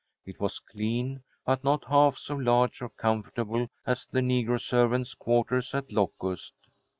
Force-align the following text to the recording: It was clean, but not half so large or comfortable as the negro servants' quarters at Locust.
It 0.25 0.39
was 0.39 0.59
clean, 0.59 1.21
but 1.45 1.63
not 1.63 1.85
half 1.87 2.17
so 2.17 2.33
large 2.35 2.81
or 2.81 2.89
comfortable 2.89 3.67
as 3.85 4.07
the 4.07 4.21
negro 4.21 4.59
servants' 4.59 5.13
quarters 5.13 5.75
at 5.75 5.91
Locust. 5.91 6.53